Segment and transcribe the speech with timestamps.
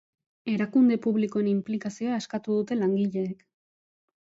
[0.53, 3.51] Erakunde publikoen inplikazioa eskatu dute langileek.